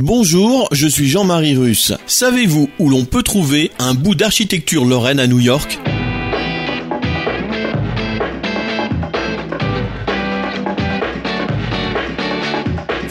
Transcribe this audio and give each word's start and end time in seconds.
Bonjour, 0.00 0.68
je 0.70 0.86
suis 0.86 1.08
Jean-Marie 1.08 1.56
Russe. 1.56 1.92
Savez-vous 2.06 2.70
où 2.78 2.88
l'on 2.88 3.04
peut 3.04 3.24
trouver 3.24 3.72
un 3.80 3.94
bout 3.94 4.14
d'architecture 4.14 4.84
lorraine 4.84 5.18
à 5.18 5.26
New 5.26 5.40
York? 5.40 5.80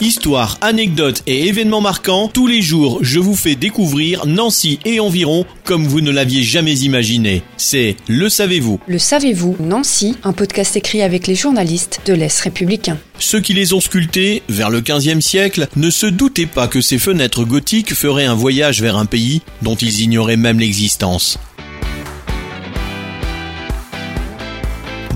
Histoire, 0.00 0.58
anecdotes 0.60 1.24
et 1.26 1.48
événements 1.48 1.80
marquants, 1.80 2.30
tous 2.32 2.46
les 2.46 2.62
jours 2.62 3.00
je 3.02 3.18
vous 3.18 3.34
fais 3.34 3.56
découvrir 3.56 4.26
Nancy 4.26 4.78
et 4.84 5.00
environ 5.00 5.44
comme 5.64 5.88
vous 5.88 6.00
ne 6.00 6.12
l'aviez 6.12 6.44
jamais 6.44 6.78
imaginé. 6.78 7.42
C'est 7.56 7.96
Le 8.06 8.28
Savez-vous 8.28 8.78
Le 8.86 8.98
savez-vous, 8.98 9.56
Nancy, 9.58 10.16
un 10.22 10.32
podcast 10.32 10.76
écrit 10.76 11.02
avec 11.02 11.26
les 11.26 11.34
journalistes 11.34 12.00
de 12.06 12.14
l'Est 12.14 12.38
républicain. 12.40 12.96
Ceux 13.18 13.40
qui 13.40 13.54
les 13.54 13.72
ont 13.74 13.80
sculptés, 13.80 14.44
vers 14.48 14.70
le 14.70 14.82
XVe 14.82 15.20
siècle, 15.20 15.66
ne 15.74 15.90
se 15.90 16.06
doutaient 16.06 16.46
pas 16.46 16.68
que 16.68 16.80
ces 16.80 16.98
fenêtres 16.98 17.44
gothiques 17.44 17.92
feraient 17.92 18.26
un 18.26 18.36
voyage 18.36 18.80
vers 18.80 18.96
un 18.96 19.06
pays 19.06 19.42
dont 19.62 19.74
ils 19.74 20.02
ignoraient 20.02 20.36
même 20.36 20.60
l'existence. 20.60 21.40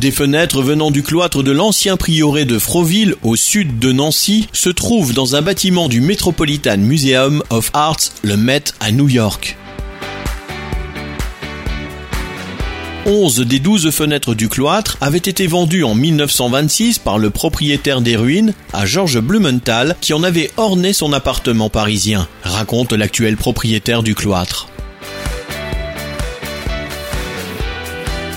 Des 0.02 0.10
fenêtres 0.10 0.62
venant 0.62 0.90
du 0.90 1.04
cloître 1.04 1.44
de 1.44 1.52
l'ancien 1.52 1.96
prieuré 1.96 2.44
de 2.44 2.58
Froville, 2.58 3.14
au 3.22 3.36
sud 3.36 3.78
de 3.78 3.92
Nancy, 3.92 4.48
se 4.52 4.68
trouvent 4.68 5.14
dans 5.14 5.36
un 5.36 5.42
bâtiment 5.42 5.88
du 5.88 6.00
Metropolitan 6.00 6.78
Museum 6.78 7.40
of 7.50 7.70
Arts, 7.72 8.10
le 8.22 8.36
Met, 8.36 8.64
à 8.80 8.90
New 8.90 9.08
York. 9.08 9.56
11 13.06 13.46
des 13.46 13.60
12 13.60 13.92
fenêtres 13.92 14.34
du 14.34 14.48
cloître 14.48 14.98
avaient 15.00 15.18
été 15.18 15.46
vendues 15.46 15.84
en 15.84 15.94
1926 15.94 16.98
par 16.98 17.18
le 17.18 17.30
propriétaire 17.30 18.00
des 18.00 18.16
ruines 18.16 18.54
à 18.72 18.86
Georges 18.86 19.20
Blumenthal 19.20 19.94
qui 20.00 20.14
en 20.14 20.24
avait 20.24 20.50
orné 20.56 20.92
son 20.92 21.12
appartement 21.12 21.70
parisien, 21.70 22.26
raconte 22.42 22.92
l'actuel 22.92 23.36
propriétaire 23.36 24.02
du 24.02 24.16
cloître. 24.16 24.71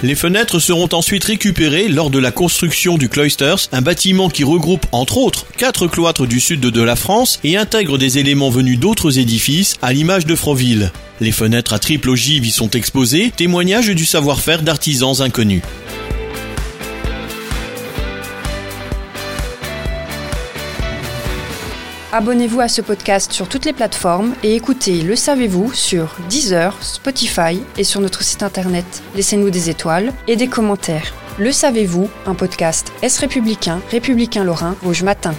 Les 0.03 0.15
fenêtres 0.15 0.59
seront 0.59 0.89
ensuite 0.91 1.23
récupérées 1.23 1.87
lors 1.87 2.09
de 2.09 2.19
la 2.19 2.31
construction 2.31 2.97
du 2.97 3.09
Cloisters, 3.09 3.69
un 3.71 3.81
bâtiment 3.81 4.29
qui 4.29 4.43
regroupe 4.43 4.85
entre 4.91 5.17
autres 5.17 5.45
quatre 5.57 5.87
cloîtres 5.87 6.27
du 6.27 6.39
sud 6.39 6.59
de 6.59 6.81
la 6.81 6.95
France 6.95 7.39
et 7.43 7.57
intègre 7.57 7.97
des 7.97 8.17
éléments 8.17 8.49
venus 8.49 8.77
d'autres 8.77 9.17
édifices 9.19 9.75
à 9.81 9.93
l'image 9.93 10.25
de 10.25 10.35
Froville. 10.35 10.91
Les 11.21 11.31
fenêtres 11.31 11.73
à 11.73 11.79
triple 11.79 12.09
ogive 12.09 12.45
y 12.45 12.51
sont 12.51 12.69
exposées, 12.71 13.31
témoignage 13.35 13.87
du 13.87 14.05
savoir-faire 14.05 14.61
d'artisans 14.61 15.21
inconnus. 15.21 15.61
Abonnez-vous 22.17 22.61
à 22.61 22.69
ce 22.69 22.81
podcast 22.81 23.33
sur 23.33 23.49
toutes 23.49 23.65
les 23.65 23.73
plateformes 23.73 24.35
et 24.41 24.55
écoutez 24.55 25.01
Le 25.01 25.17
Savez-vous 25.17 25.73
sur 25.73 26.15
Deezer, 26.29 26.81
Spotify 26.81 27.61
et 27.77 27.83
sur 27.83 27.99
notre 27.99 28.23
site 28.23 28.41
internet. 28.41 29.03
Laissez-nous 29.15 29.49
des 29.49 29.69
étoiles 29.69 30.13
et 30.25 30.37
des 30.37 30.47
commentaires. 30.47 31.13
Le 31.37 31.51
Savez-vous, 31.51 32.09
un 32.25 32.33
podcast 32.33 32.93
Est 33.01 33.17
républicain, 33.19 33.81
républicain 33.91 34.45
lorrain, 34.45 34.77
rouge 34.81 35.03
matin. 35.03 35.35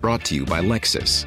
Brought 0.00 0.22
to 0.24 0.36
you 0.36 0.46
by 0.46 0.62
Lexus. 0.62 1.26